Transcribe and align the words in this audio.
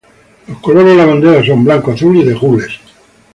Los 0.47 0.57
colores 0.61 0.93
de 0.97 0.97
la 0.97 1.05
bandera 1.05 1.45
son: 1.45 1.63
blanco, 1.63 1.91
azul 1.91 2.17
y 2.17 2.23
de 2.23 2.33
gules. 2.33 2.71